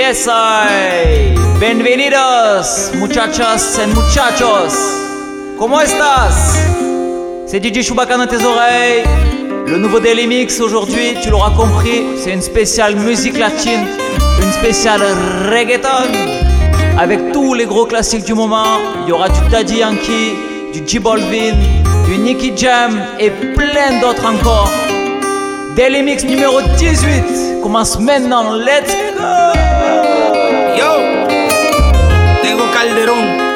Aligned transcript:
Yes, 0.00 0.28
I. 0.28 1.34
Bienvenidos, 1.58 2.92
muchachas 3.00 3.80
et 3.82 3.88
muchachos. 3.88 4.72
Comment 5.58 5.80
estás? 5.80 6.56
C'est 7.48 7.58
DJ 7.58 7.82
Chewbacca 7.82 8.16
dans 8.16 8.28
tes 8.28 8.44
oreilles. 8.44 9.02
Le 9.66 9.76
nouveau 9.76 9.98
Daily 9.98 10.28
Mix 10.28 10.60
aujourd'hui, 10.60 11.16
tu 11.20 11.30
l'auras 11.30 11.50
compris, 11.50 12.04
c'est 12.16 12.32
une 12.32 12.42
spéciale 12.42 12.94
musique 12.94 13.36
latine, 13.36 13.88
une 14.40 14.52
spéciale 14.52 15.02
reggaeton. 15.50 16.12
Avec 16.96 17.32
tous 17.32 17.54
les 17.54 17.66
gros 17.66 17.86
classiques 17.86 18.24
du 18.24 18.34
moment, 18.34 18.78
il 19.02 19.08
y 19.08 19.12
aura 19.12 19.28
du 19.28 19.40
Daddy 19.50 19.78
Yankee, 19.78 20.36
du 20.74 20.86
J 20.86 21.00
Balvin, 21.00 21.56
du 22.06 22.18
Nicky 22.18 22.52
Jam 22.56 23.02
et 23.18 23.30
plein 23.30 23.98
d'autres 24.00 24.24
encore. 24.24 24.70
Daily 25.78 26.02
Mix 26.02 26.24
numéro 26.24 26.60
18 26.60 27.60
commence 27.62 28.00
maintenant. 28.00 28.52
Let's 28.52 28.92
go! 29.16 29.52
Yo, 30.76 30.90
tengo 32.42 32.68
Calderón, 32.72 33.47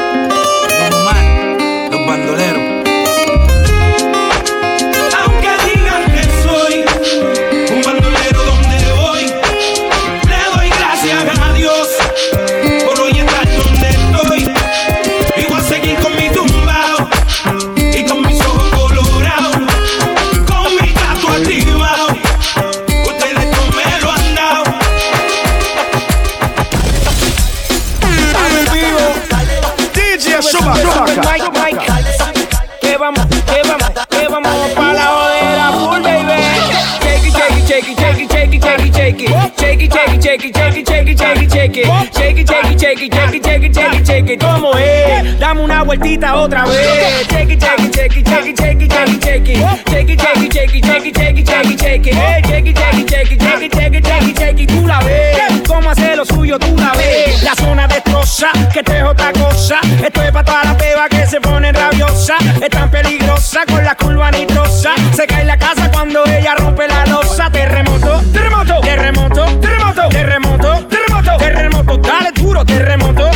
otra 46.52 46.64
vez. 46.66 47.26
Chequi, 47.28 47.56
chequi, 47.56 47.90
chequi, 47.90 48.22
chequi, 48.22 48.54
chequi, 48.54 48.88
chequi, 48.88 49.18
chequi. 49.18 49.54
Chequi, 49.90 50.16
chequi, 50.16 50.48
chequi, 50.48 50.80
chequi, 50.80 51.12
chequi, 51.12 51.44
chequi, 51.44 51.76
chequi. 51.76 52.10
Chequi, 52.42 52.74
chequi, 52.74 53.04
chequi, 53.06 53.38
chequi, 53.38 53.68
chequi, 53.70 54.02
chequi, 54.02 54.34
chequi. 54.34 54.66
Tú 54.66 54.86
la 54.86 55.00
ves. 55.00 55.62
Cómo 55.66 55.90
hace 55.90 56.16
lo 56.16 56.24
suyo, 56.24 56.58
tú 56.58 56.76
la 56.76 56.92
ves. 56.92 57.42
La 57.42 57.54
zona 57.54 57.86
destroza, 57.88 58.50
que 58.72 58.82
te 58.82 58.98
es 58.98 59.04
otra 59.04 59.32
cosa. 59.32 59.80
Esto 60.04 60.22
es 60.22 60.32
para 60.32 60.44
toda 60.44 60.64
la 60.64 60.76
peba 60.76 61.08
que 61.08 61.26
se 61.26 61.40
pone 61.40 61.72
rabiosa. 61.72 62.36
Es 62.60 62.70
tan 62.70 62.90
peligrosa 62.90 63.60
con 63.66 63.82
la 63.84 63.94
curva 63.94 64.30
nitrosa. 64.30 64.94
Se 65.14 65.26
cae 65.26 65.44
la 65.44 65.56
casa 65.56 65.90
cuando 65.90 66.24
ella 66.26 66.54
rompe 66.56 66.86
la 66.86 67.06
losa. 67.06 67.50
Terremoto, 67.50 68.22
terremoto, 68.32 68.80
terremoto, 68.80 69.58
terremoto, 69.60 70.10
terremoto, 70.10 70.86
terremoto, 70.88 71.36
terremoto. 71.38 71.96
Dale 71.98 72.32
duro, 72.32 72.64
terremoto. 72.64 73.31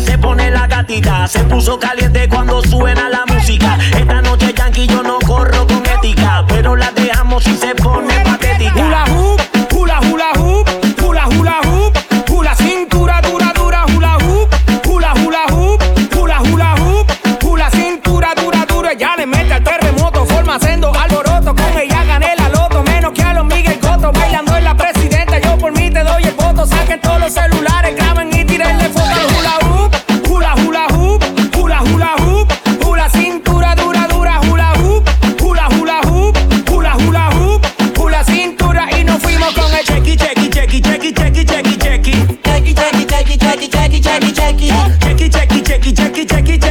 Se 0.00 0.18
pone 0.18 0.50
la 0.50 0.66
gatita. 0.66 1.28
Se 1.28 1.44
puso 1.44 1.78
caliente 1.78 2.28
cuando 2.28 2.60
suena 2.62 3.08
la 3.08 3.24
música. 3.26 3.78
Esta 3.96 4.20
noche 4.20 4.52
Yankee 4.52 4.88
yo 4.88 5.02
no 5.02 5.18
corro 5.24 5.66
con 5.66 5.82
ética. 5.86 6.44
Pero 6.48 6.74
la 6.74 6.90
dejamos 6.90 7.44
si 7.44 7.56
se 7.56 7.74
pone 7.76 8.15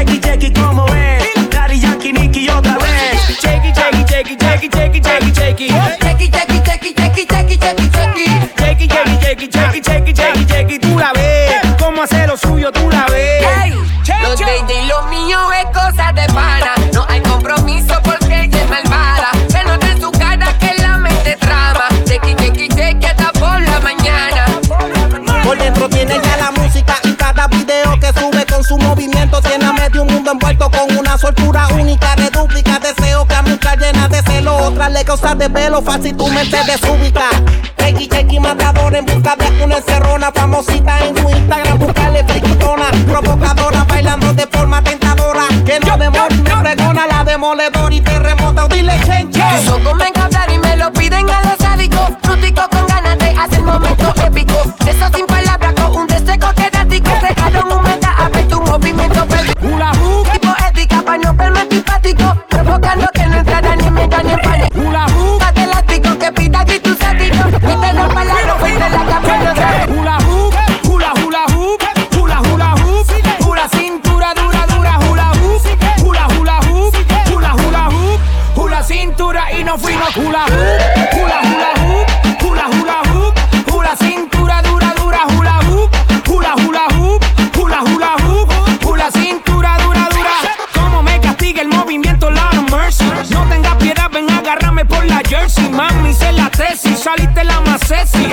checky, 0.05 0.19
checky, 0.19 0.51
como 0.53 0.85
es. 0.93 1.49
Daddy 1.49 1.79
Yankee, 1.79 2.13
Nicky 2.13 2.49
otra 2.49 2.77
vez. 2.77 3.38
Checky, 3.39 3.71
checky, 3.73 4.03
checky, 4.05 4.35
checky, 4.35 4.69
checky, 4.69 5.01
checky, 5.01 5.31
checky. 5.31 5.67
Checky, 5.99 6.29
checky, 6.29 6.61
checky, 6.63 6.93
checky, 6.93 7.25
checky, 7.25 7.57
checky, 7.57 7.89
checky. 7.89 8.25
Checky, 8.57 8.88
checky, 8.88 9.17
checky, 9.19 9.47
checky, 9.49 9.81
checky, 9.81 10.13
checky, 10.13 10.45
checky. 10.45 10.79
Tú 10.79 10.97
la 10.97 11.11
ves, 11.13 11.75
cómo 11.79 12.03
hace 12.03 12.27
lo 12.27 12.38
suyo, 12.38 12.71
tú 12.71 12.89
la 12.89 13.05
ves. 13.07 13.44
Mundo 30.25 30.31
envuelto 30.31 30.71
con 30.71 30.97
una 30.97 31.17
soltura 31.17 31.67
única 31.67 32.15
de 32.15 32.29
dúplica. 32.31 32.79
Deseo 32.79 33.27
que 33.27 33.35
a 33.35 33.41
muchas 33.43 33.77
llenas 33.77 34.09
de 34.09 34.21
celo, 34.23 34.55
otras 34.57 34.91
le 34.91 35.05
causa 35.05 35.35
de 35.35 35.49
pelo, 35.49 35.81
fácil 35.83 36.17
tu 36.17 36.27
mente 36.27 36.57
desubica. 36.65 37.29
Chequi, 37.77 38.07
chequi, 38.07 38.39
matador 38.39 38.95
en 38.95 39.05
busca 39.05 39.35
de 39.35 39.63
una 39.63 39.77
encerrona 39.77 40.31
famosita 40.31 41.05
en 41.05 41.15
su 41.15 41.29
Instagram, 41.29 41.77
buscarle 41.77 42.23
friquitona, 42.23 42.85
provocadora, 43.07 43.83
bailando 43.83 44.33
de 44.33 44.47
forma 44.47 44.81
tentadora. 44.81 45.43
Que 45.63 45.79
no 45.79 45.97
demora, 45.97 46.35
me 46.35 46.75
pregona 46.75 47.07
la 47.07 47.23
demoledora 47.23 47.93
y 47.93 48.01
terremoto, 48.01 48.67
dile. 48.69 48.93
Tus 48.95 49.67
ojos 49.69 49.95
me 49.95 50.07
encantan 50.07 50.51
y 50.51 50.57
me 50.57 50.75
lo 50.75 50.91
piden 50.91 51.29
a 51.29 51.43
los 51.43 51.57
sádicos. 51.59 52.09
Frutico 52.23 52.67
con 52.69 52.87
ganas 52.87 53.17
de 53.19 53.29
hacer 53.29 53.61
momento 53.61 54.13
épico. 54.25 54.55
Eso 54.87 55.07
sin 55.13 55.27
mami, 96.05 96.13
sé 96.13 96.31
la 96.31 96.49
tesis, 96.49 96.99
saliste 96.99 97.43
la 97.43 97.59
más 97.61 97.81
sexy, 97.87 98.25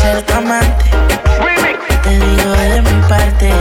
ser 0.00 0.22
tu 0.22 0.34
amante. 0.34 0.84
Te 2.02 2.10
digo 2.10 2.52
de 2.52 2.82
mi 2.82 3.08
parte. 3.08 3.52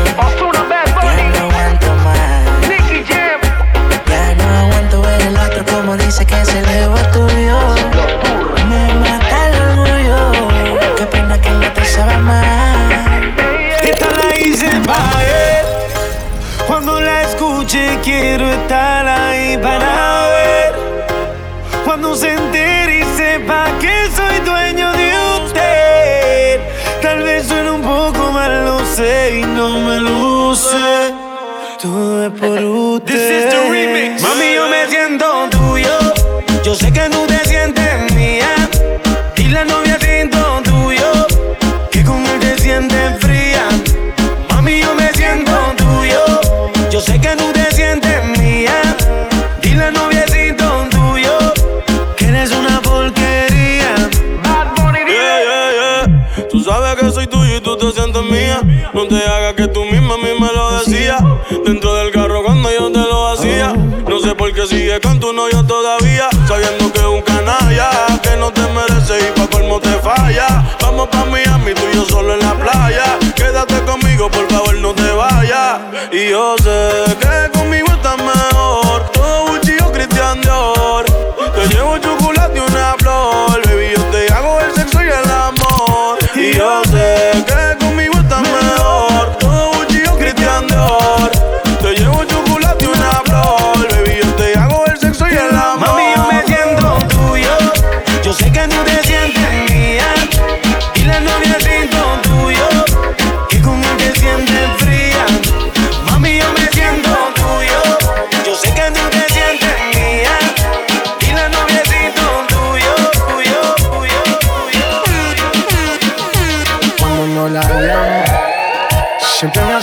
Te 59.09 59.25
hagas 59.25 59.53
que 59.53 59.67
tú 59.69 59.85
misma 59.85 60.15
a 60.15 60.17
mí 60.17 60.29
me 60.37 60.51
lo 60.51 60.79
decías. 60.79 61.21
Dentro 61.65 61.95
del 61.95 62.11
carro 62.11 62.43
cuando 62.43 62.69
yo 62.69 62.91
te 62.91 62.99
lo 62.99 63.27
hacía. 63.29 63.73
No 63.73 64.19
sé 64.19 64.35
por 64.35 64.51
qué 64.53 64.67
sigues 64.67 64.99
con 64.99 65.17
tu 65.19 65.31
novio 65.31 65.63
todavía. 65.63 66.27
Sabiendo 66.45 66.91
que 66.91 66.99
es 66.99 67.05
un 67.05 67.21
canalla. 67.21 67.89
Que 68.21 68.35
no 68.35 68.51
te 68.51 68.61
merece 68.61 69.29
y 69.29 69.39
pa' 69.39 69.47
colmo 69.47 69.79
te 69.79 69.93
falla. 69.99 70.75
Vamos 70.81 71.07
pa' 71.07 71.23
Miami, 71.25 71.73
tú 71.73 71.83
y 71.91 71.95
yo 71.95 72.05
solo 72.05 72.33
en 72.33 72.39
la 72.41 72.53
playa. 72.55 73.17
Quédate 73.33 73.79
conmigo, 73.83 74.29
por 74.29 74.45
favor, 74.49 74.75
no 74.75 74.93
te 74.93 75.09
vayas. 75.11 75.79
Y 76.11 76.29
yo 76.29 76.55
sé 76.57 77.15
que 77.17 77.56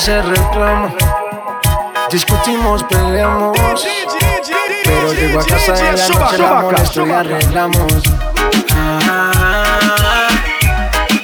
hace 0.05 0.21
reclamo. 0.21 0.95
Discutimos, 2.11 2.85
peleamos. 2.85 3.57
Pero 4.85 5.15
llego 5.15 5.41
a 5.41 5.45
casa 5.47 5.73
de 5.73 5.97
la 5.97 6.09
noche, 6.09 6.39
la 6.39 6.55
molesto 6.61 7.07
y 7.07 7.11
arreglamos. 7.11 8.03
Ah, 8.71 9.33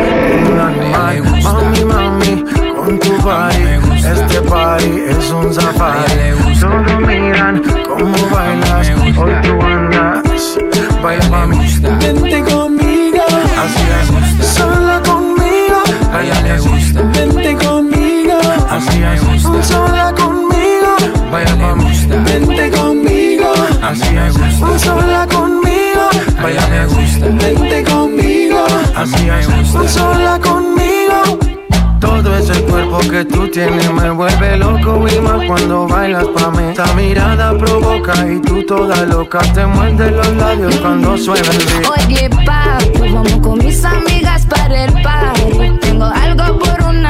conmigo. 24.00 24.44
Así 24.44 24.62
es. 24.74 24.82
Sola 24.82 25.26
conmigo. 25.26 26.08
Vaya 26.42 26.66
me 26.68 26.86
gusta. 26.86 27.26
Vente 27.26 27.84
conmigo. 27.84 28.64
Así 28.94 29.28
es. 29.28 29.92
Sola 29.92 30.38
conmigo. 30.40 31.38
Todo 32.00 32.36
ese 32.36 32.62
cuerpo 32.64 32.98
que 33.10 33.24
tú 33.24 33.48
tienes 33.48 33.90
me 33.92 34.10
vuelve 34.10 34.56
loco 34.58 35.06
y 35.08 35.20
más 35.20 35.46
cuando 35.46 35.88
bailas 35.88 36.26
pa' 36.26 36.50
mí. 36.50 36.70
Esta 36.70 36.92
mirada 36.94 37.56
provoca 37.56 38.14
y 38.28 38.38
tú 38.40 38.62
toda 38.64 39.02
loca 39.06 39.38
te 39.54 39.64
muerde 39.66 40.10
los 40.10 40.28
labios 40.36 40.76
cuando 40.76 41.16
suena 41.16 41.48
el 41.50 41.58
beat. 41.58 41.88
Oye, 41.88 42.30
papi, 42.44 43.12
vamos 43.12 43.36
con 43.42 43.58
mis 43.58 43.82
amigas 43.84 44.44
para 44.46 44.84
el 44.84 44.92
party. 45.02 45.78
Tengo 45.80 46.04
algo 46.04 46.58
por 46.58 46.82
un 46.84 47.06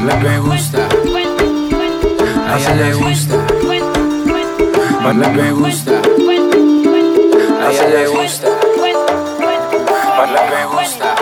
Me 0.00 0.38
gusta. 0.40 0.86
A 2.46 2.58
ella 2.58 2.74
le 2.74 2.92
gusta. 2.92 3.36
Me 5.32 5.52
gusta. 5.52 5.92
A 7.62 7.70
ella 7.70 7.88
le 7.88 8.06
gusta. 8.06 8.48
Me 10.50 10.66
gusta. 10.66 11.14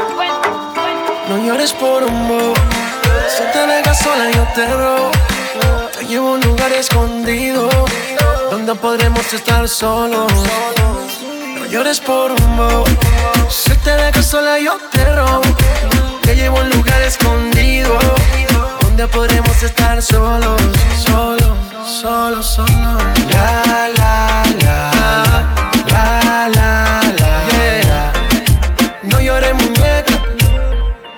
No 1.28 1.46
llores 1.46 1.72
por 1.72 2.02
un 2.02 2.28
bobo. 2.28 2.54
Si 3.28 3.44
te 3.52 3.64
dejas 3.64 3.98
sola 4.00 4.30
yo 4.32 4.44
te 4.56 4.66
robo. 4.66 5.10
Te 5.96 6.06
llevo 6.06 6.30
a 6.30 6.32
un 6.32 6.40
lugar 6.40 6.72
escondido 6.72 7.68
donde 8.50 8.74
podremos 8.74 9.32
estar 9.32 9.68
solos. 9.68 10.32
No 11.60 11.66
llores 11.66 12.00
por 12.00 12.32
un 12.32 12.56
bobo. 12.56 12.84
Si 13.48 13.70
te 13.70 13.90
dejas 13.90 14.26
sola 14.26 14.58
yo 14.58 14.76
te 14.90 15.04
robo. 15.14 15.42
Te 16.22 16.34
llevo 16.34 16.58
a 16.58 16.62
un 16.62 16.70
lugar 16.70 17.02
escondido 17.02 17.98
donde 18.96 19.08
podremos 19.12 19.60
estar 19.60 20.00
solos, 20.00 20.62
solos, 21.04 21.56
solos, 21.84 22.46
solos. 22.46 23.02
La, 23.28 23.88
la, 23.98 24.44
la, 24.62 24.92
la, 25.88 26.48
la, 26.48 27.00
la, 27.18 27.30
yeah. 27.50 28.12
No 29.02 29.20
llores, 29.20 29.52
muñeca. 29.54 30.14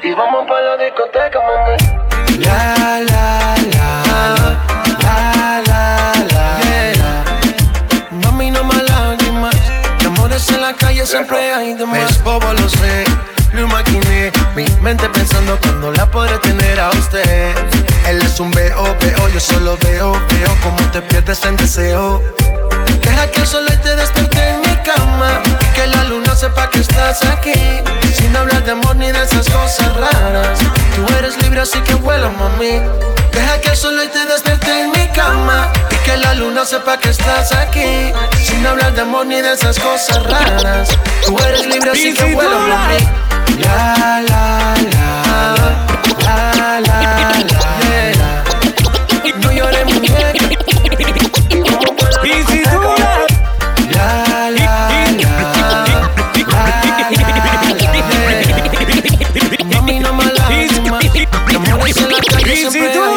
Y 0.03 0.11
vamos 0.15 0.47
para 0.49 0.77
la 0.77 0.85
discoteca, 0.85 1.39
mami. 1.39 2.39
La, 2.39 3.01
la, 3.11 3.55
la, 3.75 3.93
la, 5.03 5.63
la, 5.67 6.13
la, 6.33 6.61
yeah. 6.63 7.25
Mami, 8.23 8.53
no 8.53 8.65
más 8.65 8.83
lágrimas. 8.89 9.55
Amores 10.07 10.49
en 10.49 10.63
la 10.63 10.73
calle 10.73 11.05
siempre 11.05 11.53
hay 11.53 11.75
de 11.75 11.85
más. 11.85 12.11
Es 12.11 12.25
bobo, 12.25 12.55
lo 12.55 12.69
sé 12.71 13.05
lo 13.57 13.63
imaginé. 13.63 14.31
Mi 14.55 14.65
mente 14.81 15.09
pensando 15.09 15.59
cuando 15.61 15.93
la 15.93 16.09
podré 16.11 16.39
tener 16.39 16.79
a 16.79 16.91
usted. 16.91 17.66
Es 18.37 18.41
un 18.41 18.51
B.O.B.O. 18.51 19.29
yo 19.29 19.41
solo 19.41 19.79
veo, 19.83 20.13
veo 20.13 20.57
como 20.63 20.77
te 20.91 21.01
pierdes 21.01 21.43
en 21.47 21.57
deseo. 21.57 22.23
Deja 23.01 23.31
que 23.31 23.41
el 23.41 23.47
sol 23.47 23.65
te 23.83 23.97
despierte 23.97 24.51
en 24.51 24.61
mi 24.61 24.77
cama. 24.83 25.41
Que 25.75 25.87
la 25.87 26.05
luna 26.05 26.37
sepa 26.37 26.69
que 26.69 26.81
estás 26.81 27.25
aquí. 27.25 27.55
Sin 28.15 28.37
hablar 28.37 28.63
de 28.63 28.73
amor 28.73 28.95
ni 28.95 29.11
de 29.11 29.23
esas 29.23 29.49
cosas 29.49 29.97
raras. 29.97 30.59
Tú 30.95 31.07
eres 31.19 31.43
libre, 31.43 31.63
así 31.63 31.81
que 31.81 31.95
vuela, 31.95 32.29
mami. 32.29 32.83
Deja 33.33 33.59
que 33.63 33.71
el 33.71 33.77
sol 33.79 33.99
te 34.13 34.27
despierte 34.27 34.83
en 34.83 34.91
mi 34.91 35.09
cama. 35.15 35.73
Y 35.91 35.97
que 36.05 36.19
la 36.19 36.35
luna 36.35 36.67
sepa 36.67 36.99
que 36.99 37.09
estás 37.09 37.53
aquí. 37.53 38.13
Sin 38.45 38.67
hablar 38.67 38.95
de 38.95 39.01
amor 39.01 39.25
ni 39.25 39.41
de 39.41 39.55
esas 39.55 39.79
cosas 39.79 40.23
raras. 40.25 40.91
Tú 41.25 41.39
eres 41.39 41.65
libre, 41.65 41.91
así 41.91 42.13
que 42.13 42.35
vuela, 42.35 42.59
mami. 42.59 42.99
La, 43.63 44.21
la, 44.29 44.75
la. 44.93 45.55
La, 46.23 46.55
la, 46.55 46.81
la. 46.81 47.16
En 62.75 62.85
la 62.85 63.16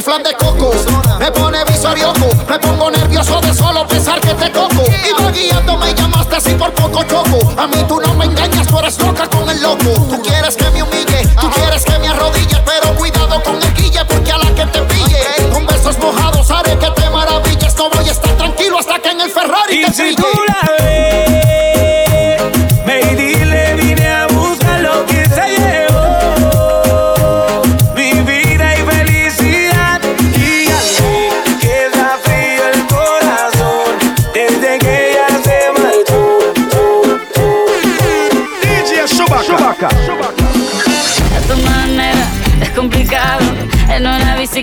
De 0.00 0.34
coco 0.34 0.72
me 1.18 1.30
pone 1.30 1.62
visorioco. 1.66 2.26
Me 2.48 2.58
pongo 2.58 2.90
nervioso 2.90 3.38
de 3.42 3.52
solo 3.52 3.86
pensar 3.86 4.18
que 4.18 4.32
te 4.32 4.48
toco. 4.48 4.82
Iba 5.06 5.30
guiando, 5.30 5.76
me 5.76 5.94
llamaste 5.94 6.36
así 6.36 6.50
por 6.54 6.72
poco 6.72 7.04
choco. 7.04 7.38
A 7.60 7.66
mí 7.66 7.84
tú 7.86 8.00
no 8.00 8.14
me 8.14 8.24
engañas, 8.24 8.66
tú 8.66 8.78
eres 8.78 8.98
loca 8.98 9.28
con 9.28 9.46
el 9.48 9.60
loco. 9.60 9.92
Tú 10.08 10.22
quieres 10.22 10.56
que 10.56 10.70
me 10.70 10.82
humille, 10.82 11.28
tú 11.38 11.50
quieres 11.50 11.84
que 11.84 11.89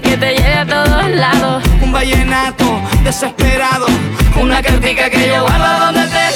que 0.02 0.18
te 0.18 0.36
lleve 0.36 0.54
a 0.54 0.66
todos 0.66 1.10
lados. 1.12 1.64
Un 1.82 1.92
vallenato 1.92 2.82
desesperado, 3.04 3.88
Una 4.40 4.62
cartica 4.62 5.10
que 5.10 5.28
yo 5.28 5.42
guardo 5.42 5.86
donde 5.86 6.08
te 6.08 6.27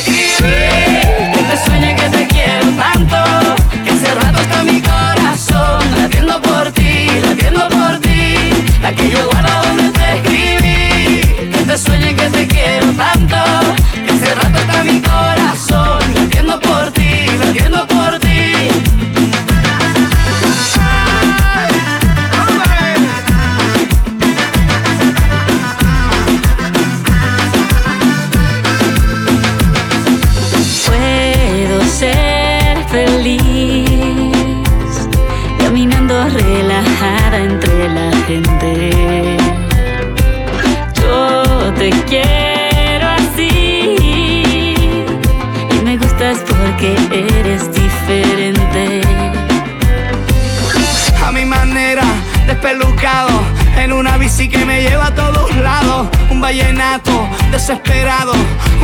vallenato 56.52 57.30
desesperado, 57.50 58.34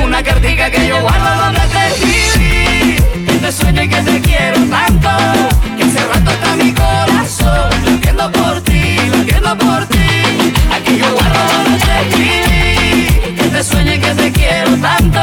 una 0.01 0.23
cartica 0.23 0.71
que 0.71 0.87
yo 0.87 1.01
guardo 1.01 1.43
donde 1.43 1.59
te 1.59 1.87
escribí. 1.87 2.95
Que 3.25 3.33
te 3.39 3.51
sueño 3.51 3.83
y 3.83 3.89
que 3.89 4.01
te 4.03 4.21
quiero 4.21 4.57
tanto, 4.69 5.09
que 5.75 5.83
hace 5.83 5.99
rato 6.07 6.31
está 6.31 6.55
mi 6.55 6.71
corazón. 6.71 7.69
Latiendo 7.83 8.31
por 8.31 8.61
ti, 8.61 8.95
latiendo 9.11 9.57
por 9.57 9.85
ti. 9.87 10.07
Aquí 10.73 10.97
yo 10.97 11.11
guardo 11.11 11.39
donde 11.55 11.77
te 11.85 11.95
escribí. 12.07 13.35
Que 13.35 13.49
te 13.49 13.61
sueño 13.61 13.93
y 13.95 13.99
que 13.99 14.11
te 14.15 14.31
quiero 14.31 14.71
tanto, 14.77 15.19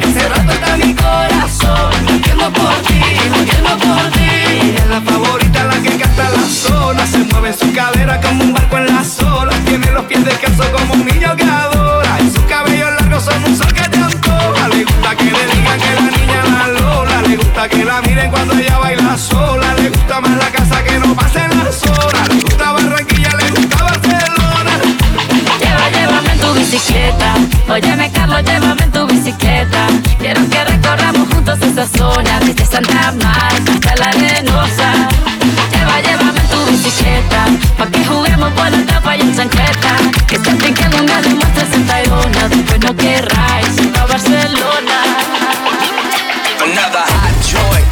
que 0.00 0.04
hace 0.08 0.28
rato 0.28 0.52
está 0.52 0.76
mi 0.78 0.94
corazón. 0.94 1.92
Latiendo 2.06 2.52
por 2.54 2.74
ti, 2.88 3.00
latiendo 3.30 3.78
por 3.86 4.10
ti. 4.16 4.30
Ella 4.62 4.82
es 4.82 4.88
la 4.88 5.00
favorita, 5.00 5.64
la 5.64 5.80
que 5.80 5.90
canta 5.96 6.28
la 6.30 6.42
zona. 6.42 7.06
Se 7.06 7.18
mueve 7.18 7.50
en 7.50 7.58
su 7.58 7.72
cadera 7.72 8.20
como 8.20 8.42
un 8.42 8.52
barco 8.52 8.78
en 8.78 8.86
las 8.86 9.20
olas. 9.20 9.37
Pies 10.08 10.24
descalzos 10.24 10.66
como 10.68 10.94
un 10.94 11.04
niño 11.04 11.36
que 11.36 11.44
adora. 11.44 12.18
Y 12.22 12.30
sus 12.30 12.40
cabellos 12.44 12.90
largos 12.98 13.24
son 13.24 13.44
un 13.44 13.54
sol 13.54 13.70
que 13.74 13.86
te 13.90 13.98
antoja. 13.98 14.68
Le 14.68 14.84
gusta 14.84 15.14
que 15.14 15.24
le 15.24 15.46
digan 15.46 15.78
que 15.78 15.94
la 15.94 16.00
niña 16.00 16.44
la 16.44 16.68
lola. 16.68 17.22
Le 17.28 17.36
gusta 17.36 17.68
que 17.68 17.84
la 17.84 18.00
miren 18.00 18.30
cuando 18.30 18.54
ella 18.54 18.78
baila 18.78 19.18
sola. 19.18 19.74
Le 19.74 19.90
gusta 19.90 20.20
más 20.22 20.30
la 20.38 20.50
casa 20.50 20.82
que 20.82 20.98
no 20.98 21.14
pasen 21.14 21.50
las 21.62 21.82
horas. 21.84 22.28
Le 22.28 22.40
gusta 22.40 22.72
Barranquilla, 22.72 23.36
le 23.36 23.50
gusta 23.50 23.82
Barcelona. 23.84 24.72
Lleva, 25.60 25.90
llévame 25.90 26.32
en 26.32 26.40
tu 26.40 26.54
bicicleta. 26.54 27.34
Óyeme, 27.68 28.10
Carlos, 28.10 28.42
llévame 28.44 28.82
en 28.84 28.92
tu 28.92 29.06
bicicleta. 29.08 29.86
Quiero 30.18 30.48
que 30.48 30.64
recorramos 30.64 31.28
juntos 31.28 31.58
esa 31.60 31.86
zona. 31.86 32.40
Desde 32.40 32.64
Santa 32.64 33.12
Marta 33.12 33.72
hasta 33.72 33.94
la 33.96 34.06
Arenosa. 34.06 35.07
No 42.88 42.96
querráis 42.96 43.76
a 44.00 44.06
Barcelona. 44.06 44.98
Another 46.64 47.04
hot 47.04 47.36
joint. 47.44 47.86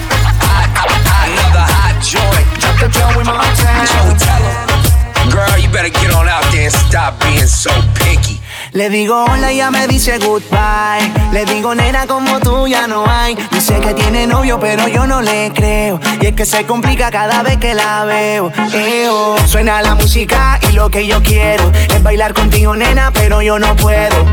Another 1.24 1.66
hot 1.76 2.00
joint. 2.00 2.46
Drop 2.60 2.78
the 2.80 2.88
drum 2.88 3.16
with 3.16 3.26
my 3.26 3.44
time. 3.60 3.86
Joe, 3.86 4.14
tell 4.16 4.42
'em. 4.42 5.30
Girl, 5.30 5.58
you 5.58 5.68
better 5.68 5.90
get 5.90 6.14
on 6.14 6.28
out 6.28 6.44
there 6.50 6.64
and 6.64 6.72
stop 6.72 7.20
being 7.20 7.46
so 7.46 7.70
picky. 7.94 8.40
Le 8.72 8.88
digo 8.90 9.24
hola 9.24 9.52
y 9.52 9.58
ya 9.58 9.70
me 9.70 9.86
dice 9.86 10.18
goodbye. 10.18 11.12
Le 11.32 11.44
digo 11.44 11.74
nena 11.74 12.06
como 12.06 12.40
tú 12.40 12.66
ya 12.66 12.86
no 12.86 13.04
hay. 13.06 13.34
Dice 13.50 13.80
que 13.80 13.92
tiene 13.94 14.26
novio 14.26 14.58
pero 14.58 14.88
yo 14.88 15.06
no 15.06 15.20
le 15.20 15.50
creo. 15.54 16.00
Y 16.20 16.26
es 16.26 16.34
que 16.34 16.46
se 16.46 16.64
complica 16.64 17.10
cada 17.10 17.42
vez 17.42 17.58
que 17.58 17.74
la 17.74 18.04
veo. 18.04 18.50
Eo. 18.72 19.36
Suena 19.46 19.82
la 19.82 19.94
música 19.94 20.58
y 20.68 20.72
lo 20.72 20.90
que 20.90 21.06
yo 21.06 21.22
quiero 21.22 21.70
es 21.72 22.02
bailar 22.02 22.32
contigo 22.32 22.74
nena 22.76 23.10
pero 23.12 23.42
yo 23.42 23.58
no 23.58 23.74
puedo. 23.76 24.24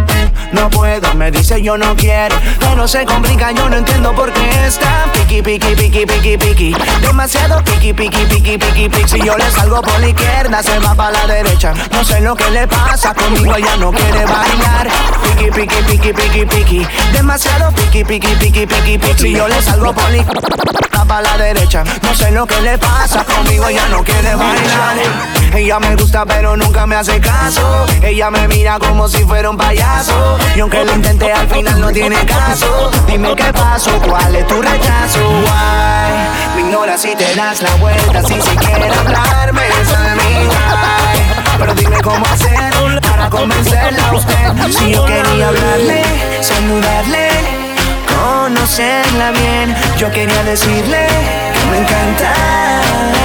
No 0.53 0.69
puedo, 0.69 1.13
me 1.15 1.31
dice 1.31 1.61
yo 1.61 1.77
no 1.77 1.95
quiero. 1.95 2.35
Pero 2.59 2.87
se 2.87 3.05
complica, 3.05 3.51
yo 3.51 3.69
no 3.69 3.77
entiendo 3.77 4.13
por 4.15 4.31
qué 4.31 4.67
está 4.67 5.05
piqui, 5.13 5.41
piqui, 5.41 5.75
piqui, 5.75 6.05
piqui, 6.05 6.37
piqui. 6.37 6.75
Demasiado 7.01 7.63
piqui, 7.63 7.93
piqui, 7.93 8.25
piqui, 8.25 8.57
piqui, 8.57 8.89
piqui. 8.89 9.07
Si 9.07 9.19
yo 9.25 9.37
le 9.37 9.49
salgo 9.51 9.81
por 9.81 9.99
la 9.99 10.07
izquierda, 10.07 10.63
se 10.63 10.79
va 10.79 10.95
para 10.95 11.11
la 11.11 11.33
derecha. 11.33 11.73
No 11.91 12.03
sé 12.03 12.21
lo 12.21 12.35
que 12.35 12.49
le 12.51 12.67
pasa, 12.67 13.13
conmigo 13.13 13.55
ella 13.55 13.75
no 13.77 13.91
quiere 13.91 14.25
bailar. 14.25 14.87
Piqui, 15.23 15.51
piqui, 15.51 15.75
piqui, 15.83 16.13
piqui, 16.13 16.45
piqui. 16.45 16.87
Demasiado 17.11 17.71
piqui, 17.71 18.03
piqui, 18.03 18.35
piqui, 18.35 18.65
piqui, 18.65 18.97
piqui. 18.97 19.21
Si 19.21 19.33
yo 19.33 19.47
le 19.47 19.61
salgo 19.61 19.93
por 19.93 20.09
la 20.09 20.17
izquierda, 20.17 21.05
para 21.05 21.21
la 21.21 21.37
derecha. 21.37 21.83
No 22.01 22.15
sé 22.15 22.31
lo 22.31 22.45
que 22.45 22.61
le 22.61 22.77
pasa, 22.77 23.23
conmigo 23.23 23.67
ella 23.67 23.87
no 23.89 24.03
quiere 24.03 24.35
bailar. 24.35 25.42
Ella 25.55 25.79
me 25.79 25.95
gusta, 25.95 26.25
pero 26.25 26.57
nunca 26.57 26.87
me 26.87 26.95
hace 26.95 27.19
caso. 27.19 27.85
Ella 28.01 28.31
me 28.31 28.47
mira 28.47 28.79
como 28.79 29.07
si 29.07 29.23
fuera 29.23 29.49
un 29.49 29.57
payaso. 29.57 30.37
Y 30.55 30.59
aunque 30.59 30.83
lo 30.83 30.93
intenté, 30.93 31.31
al 31.31 31.47
final 31.47 31.79
no 31.79 31.91
tiene 31.91 32.15
caso. 32.25 32.91
Dime 33.07 33.35
qué 33.35 33.53
pasó, 33.53 33.91
cuál 34.01 34.35
es 34.35 34.47
tu 34.47 34.61
rechazo. 34.61 35.19
Why? 35.29 36.55
Me 36.55 36.61
ignoras 36.61 37.05
y 37.05 37.15
te 37.15 37.35
das 37.35 37.61
la 37.61 37.75
vuelta 37.75 38.23
sin 38.23 38.41
siquiera 38.41 38.99
hablarme. 38.99 39.61
Pero 41.59 41.73
dime 41.75 42.01
cómo 42.01 42.25
hacer 42.25 42.99
para 43.01 43.29
convencerla 43.29 44.09
a 44.09 44.15
usted. 44.15 44.73
Si 44.77 44.91
yo 44.91 45.05
quería 45.05 45.49
hablarle, 45.49 46.03
saludarle, 46.41 47.22
conocerla 48.73 49.31
bien. 49.31 49.75
Yo 49.97 50.11
quería 50.11 50.43
decirle 50.43 51.07
que 51.07 51.71
me 51.71 51.77
encanta. 51.77 52.33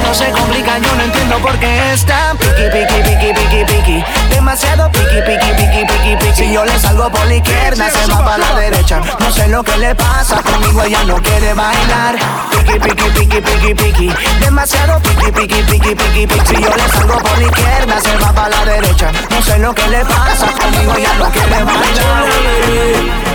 No 0.06 0.14
se 0.14 0.30
complica, 0.30 0.78
yo 0.78 0.94
no 0.94 1.02
entiendo 1.02 1.36
por 1.38 1.58
qué 1.58 1.92
está 1.92 2.34
piqui, 2.38 2.68
piqui, 2.72 3.02
piqui, 3.02 3.32
piqui, 3.34 3.64
piqui. 3.64 4.04
Demasiado 4.30 4.90
piqui, 4.90 5.20
piqui, 5.26 5.52
piqui, 5.52 5.86
piqui, 5.86 6.16
piqui. 6.16 6.34
Si 6.34 6.52
yo 6.52 6.64
le 6.64 6.78
salgo 6.78 7.10
por 7.10 7.26
la 7.26 7.34
izquierda, 7.34 7.90
se 7.90 8.10
va 8.10 8.24
para 8.24 8.38
la 8.38 8.54
derecha. 8.58 9.00
No 9.20 9.30
sé 9.30 9.48
lo 9.48 9.62
que 9.62 9.76
le 9.76 9.94
pasa, 9.94 10.42
conmigo 10.42 10.82
ella 10.82 11.04
no 11.04 11.16
quiere 11.22 11.52
bailar. 11.54 12.16
Piqui, 12.50 12.78
piqui, 12.78 13.10
piqui, 13.10 13.40
piqui, 13.40 13.74
piqui. 13.74 14.12
Demasiado 14.40 15.00
piqui, 15.00 15.30
piqui, 15.32 15.62
piqui, 15.62 15.94
piqui, 15.94 16.26
piqui. 16.26 16.56
Si 16.56 16.62
yo 16.62 16.70
le 16.74 16.88
salgo 16.88 17.18
por 17.18 17.38
la 17.38 17.44
izquierda, 17.44 18.00
se 18.00 18.16
va 18.16 18.32
para 18.32 18.48
la 18.48 18.64
derecha. 18.64 19.12
No 19.30 19.42
sé 19.42 19.58
lo 19.58 19.74
que 19.74 19.88
le 19.88 20.04
pasa, 20.04 20.46
conmigo 20.58 20.94
ella 20.96 21.12
no 21.18 21.30
quiere 21.30 21.64
bailar. 21.64 22.24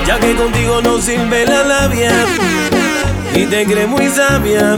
Ya 0.06 0.20
que 0.20 0.36
contigo 0.36 0.82
no 0.82 1.00
sirve 1.00 1.46
la 1.46 1.64
labia 1.64 2.03
y 3.36 3.46
te 3.46 3.66
crees 3.66 3.88
muy 3.88 4.08
sabia, 4.10 4.78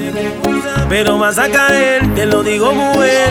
pero 0.90 1.18
vas 1.18 1.38
a 1.38 1.50
caer, 1.50 2.14
te 2.16 2.26
lo 2.26 2.44
digo 2.44 2.74
mujer. 2.74 3.30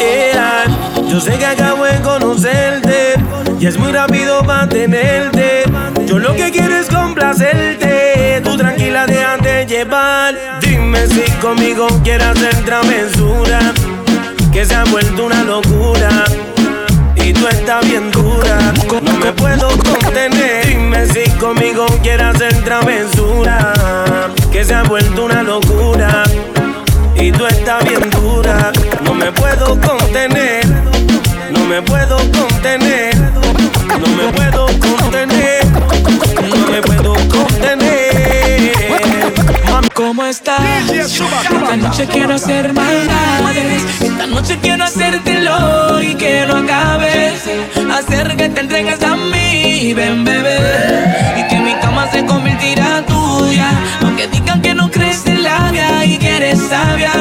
Ea, 0.00 0.64
yo 1.08 1.20
sé 1.20 1.36
que 1.38 1.46
acabo 1.46 1.84
de 1.84 2.00
conocerte 2.00 3.14
y 3.58 3.66
es 3.66 3.76
muy 3.78 3.92
rápido 3.92 4.42
mantenerte. 4.44 5.64
Yo 6.06 6.18
lo 6.18 6.34
que 6.34 6.50
quiero 6.50 6.76
es 6.76 6.88
complacerte, 6.88 8.40
tú 8.44 8.56
tranquila 8.56 9.06
déjate 9.06 9.66
llevar. 9.66 10.34
Dime 10.60 11.06
si 11.08 11.30
conmigo 11.42 11.88
quieres 12.02 12.28
hacer 12.28 12.54
travesura, 12.64 13.58
que 14.52 14.64
se 14.64 14.74
ha 14.74 14.84
vuelto 14.84 15.26
una 15.26 15.42
locura. 15.42 16.24
Y 17.16 17.32
tú 17.32 17.46
estás 17.48 17.86
bien 17.86 18.10
dura, 18.10 18.72
no 19.02 19.12
me 19.18 19.32
puedo 19.32 19.68
contener. 19.78 20.69
Dime 20.90 21.06
si 21.06 21.30
conmigo 21.38 21.86
quieres 22.02 22.34
hacer 22.34 22.52
travesura, 22.64 23.72
que 24.50 24.64
se 24.64 24.74
ha 24.74 24.82
vuelto 24.82 25.26
una 25.26 25.40
locura. 25.40 26.24
Y 27.14 27.30
tú 27.30 27.46
estás 27.46 27.84
bien 27.84 28.10
dura, 28.10 28.72
no 29.04 29.14
me 29.14 29.30
puedo 29.30 29.78
contener. 29.80 30.66
No 31.52 31.64
me 31.66 31.80
puedo 31.82 32.16
contener, 32.32 33.14
no 34.00 34.08
me 34.16 34.32
puedo 34.32 34.66
contener, 34.80 35.64
no 36.48 36.72
me 36.72 36.82
puedo 36.82 37.19
¿Cómo 40.00 40.24
estás? 40.24 40.58
Esta 40.90 41.76
noche 41.76 42.06
quiero 42.06 42.34
hacer 42.34 42.72
maldades. 42.72 43.82
Esta 44.00 44.26
noche 44.26 44.58
quiero 44.62 44.84
hacértelo 44.84 46.00
y 46.00 46.14
que 46.14 46.46
no 46.46 46.56
acabes. 46.56 47.42
Hacer 47.92 48.34
que 48.34 48.48
te 48.48 48.60
entregues 48.62 49.02
a 49.02 49.14
mí, 49.14 49.92
ven 49.92 50.24
bebé. 50.24 50.56
Y 51.36 51.48
que 51.48 51.58
mi 51.58 51.74
cama 51.74 52.10
se 52.10 52.24
convertirá 52.24 53.04
tuya. 53.04 53.70
Aunque 54.00 54.26
digan 54.28 54.62
que 54.62 54.72
no 54.74 54.90
crees 54.90 55.26
en 55.26 55.42
la 55.42 55.70
vida 55.70 56.04
y 56.06 56.16
que 56.16 56.34
eres 56.34 56.58
sabia. 56.60 57.12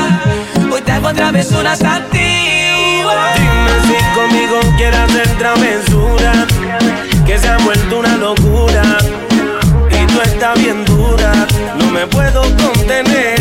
Hoy 0.71 0.81
te 0.81 0.93
hago 0.93 1.13
travesuras 1.13 1.83
a 1.83 1.99
ti. 2.05 3.01
Dime 3.35 3.73
si 3.87 4.17
conmigo 4.17 4.59
quieres 4.77 4.99
hacer 5.01 5.27
travesura, 5.37 6.31
que 7.27 7.37
se 7.37 7.49
ha 7.49 7.57
vuelto 7.57 7.99
una 7.99 8.15
locura. 8.15 8.83
Y 9.91 10.05
tú 10.13 10.21
estás 10.21 10.57
no 10.59 10.88
me 11.91 12.05
puedo 12.07 12.41
contener. 12.57 13.38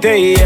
Te 0.00 0.39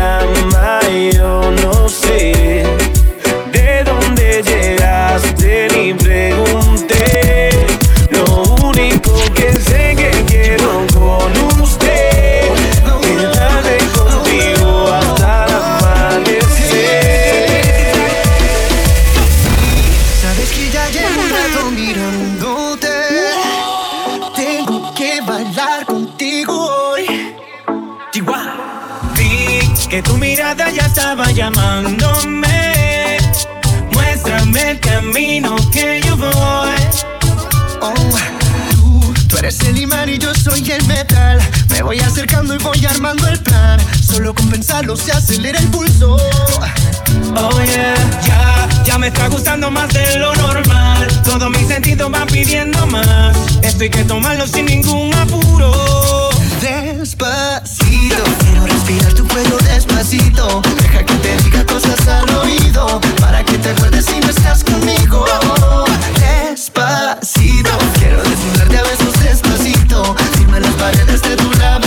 Me 41.70 41.83
voy 41.83 41.99
acercando 42.01 42.55
y 42.55 42.59
voy 42.59 42.85
armando 42.87 43.27
el 43.29 43.38
plan. 43.40 43.79
Solo 44.01 44.35
con 44.35 44.49
pensarlo 44.51 44.97
se 44.97 45.12
acelera 45.12 45.59
el 45.59 45.68
pulso. 45.68 46.16
Oh 47.37 47.61
yeah, 47.62 47.94
ya, 48.27 48.68
ya 48.85 48.99
me 48.99 49.09
está 49.09 49.29
gustando 49.29 49.70
más 49.70 49.92
de 49.92 50.18
lo 50.18 50.35
normal. 50.37 51.07
Todos 51.25 51.51
mis 51.51 51.66
sentidos 51.66 52.11
van 52.11 52.27
pidiendo 52.27 52.87
más. 52.87 53.37
Esto 53.62 53.83
hay 53.85 53.90
que 53.90 54.05
tomarlo 54.05 54.47
sin 54.47 54.66
ningún 54.66 55.12
apuro. 55.14 55.73
Despacito, 56.61 58.23
quiero 58.40 58.66
respirar 58.66 59.12
tu 59.14 59.27
cuello 59.27 59.57
despacito. 59.59 60.62
Deja 60.81 61.05
que 61.05 61.14
te 61.14 61.37
diga 61.42 61.64
cosas 61.66 62.07
al 62.09 62.31
oído. 62.37 63.01
Para 63.20 63.44
que 63.44 63.59
te 63.59 63.70
acuerdes 63.70 64.07
si 64.07 64.20
no 64.20 64.31
estás 64.31 64.62
conmigo. 64.64 65.25
Despacito, 66.20 67.74
paredes 70.85 71.23
de 71.23 71.35
tu 71.37 71.51
laberinto. 71.53 71.84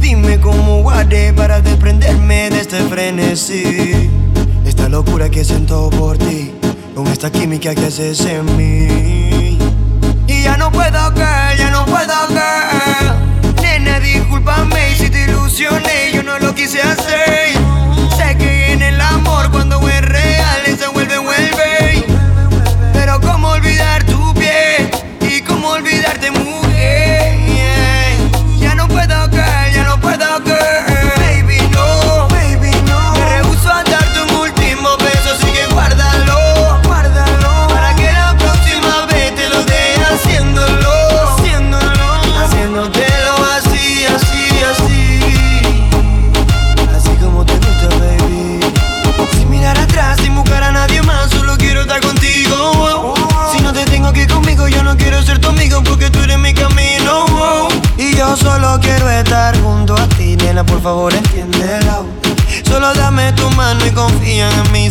Dime 0.00 0.40
cómo 0.40 0.80
guardé 0.80 1.30
para 1.34 1.60
desprenderme 1.60 2.48
de 2.48 2.60
este 2.60 2.78
frenesí. 2.84 4.08
Esta 4.64 4.88
locura 4.88 5.28
que 5.28 5.44
siento 5.44 5.90
por 5.90 6.16
ti, 6.16 6.50
con 6.94 7.06
esta 7.08 7.30
química 7.30 7.74
que 7.74 7.84
haces 7.84 8.20
en 8.20 8.46
mí. 8.56 9.58
Y 10.26 10.42
ya 10.42 10.56
no 10.56 10.72
puedo 10.72 11.12
caer, 11.12 11.58
ya 11.58 11.70
no 11.70 11.84
puedo 11.84 12.14
caer. 12.28 13.14
Nena, 13.60 14.00
discúlpame 14.00 14.94
si 14.96 15.10
te 15.10 15.24
ilusioné, 15.24 16.12
yo 16.14 16.22
no 16.22 16.38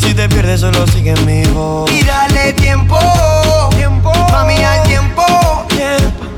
Si 0.10 0.16
te 0.16 0.28
pierdes, 0.28 0.62
solo 0.62 0.88
sigue 0.88 1.14
mi 1.18 1.44
voz. 1.52 1.92
Y 1.92 2.04
dale 2.04 2.52
tiempo, 2.54 2.98
tiempo, 3.78 4.12
mami, 4.32 4.56
al 4.56 4.82
tiempo. 4.82 5.24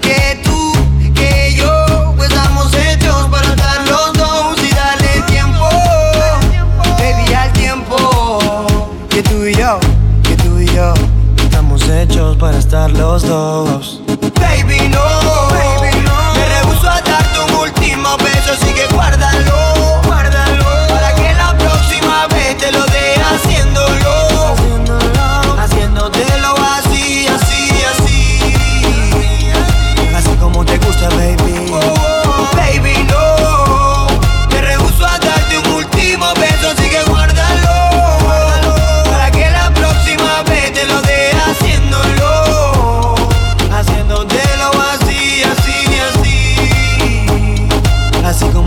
Que 0.02 0.42
tú, 0.44 0.74
que 1.16 1.54
yo, 1.56 2.14
pues 2.18 2.30
estamos 2.30 2.74
hechos 2.74 3.30
para 3.30 3.48
estar 3.48 3.88
los 3.88 4.12
dos. 4.12 4.58
Y 4.62 4.76
dale 4.76 5.22
tiempo, 5.26 5.70
baby, 7.00 7.34
al 7.34 7.54
tiempo. 7.54 8.68
Que 9.10 9.24
tú 9.24 9.46
y 9.46 9.56
yo, 9.56 9.80
que 10.24 10.36
tú 10.36 10.60
y 10.60 10.66
yo, 10.66 10.94
estamos 11.38 11.88
hechos 11.88 12.36
para 12.36 12.58
estar 12.58 12.92
los 12.92 13.26
dos. 13.26 13.91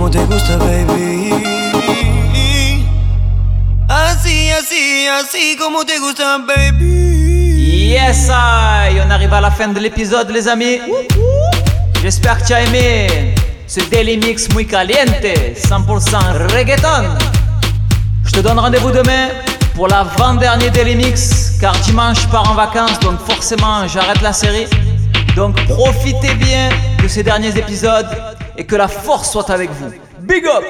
Como 0.04 0.10
baby. 0.10 1.32
Así 3.88 5.56
como 5.58 5.84
te 5.84 5.98
gusta, 5.98 6.38
baby. 6.38 7.92
Yes, 7.92 8.28
I. 8.28 9.00
on 9.00 9.10
arrive 9.10 9.32
à 9.32 9.40
la 9.40 9.50
fin 9.50 9.68
de 9.68 9.80
l'épisode, 9.80 10.30
les 10.30 10.48
amis. 10.48 10.80
J'espère 12.02 12.38
que 12.38 12.46
tu 12.46 12.52
as 12.52 12.62
aimé 12.62 13.34
ce 13.66 13.80
Daily 13.90 14.18
Mix 14.18 14.48
muy 14.50 14.66
caliente, 14.66 15.24
100% 15.56 16.52
reggaeton. 16.52 17.16
Je 18.24 18.32
te 18.32 18.40
donne 18.40 18.58
rendez-vous 18.58 18.90
demain 18.90 19.28
pour 19.74 19.88
l'avant-dernier 19.88 20.70
Daily 20.70 20.96
Mix, 20.96 21.56
car 21.60 21.74
dimanche 21.80 22.22
je 22.22 22.28
pars 22.28 22.50
en 22.50 22.54
vacances, 22.54 22.98
donc 23.00 23.20
forcément 23.26 23.86
j'arrête 23.88 24.20
la 24.20 24.32
série. 24.32 24.66
Donc 25.36 25.54
profitez 25.66 26.34
bien 26.34 26.68
de 27.02 27.08
ces 27.08 27.22
derniers 27.22 27.56
épisodes 27.56 28.33
et 28.56 28.64
que 28.64 28.76
la 28.76 28.88
force 28.88 29.32
soit 29.32 29.50
avec 29.50 29.70
vous. 29.70 29.92
Big 30.20 30.46
up! 30.46 30.64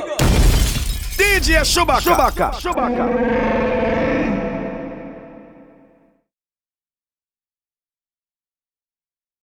DJ 1.18 1.62
Chewbacca. 1.64 2.00
Chewbacca. 2.00 2.50
Chewbacca. 2.60 3.63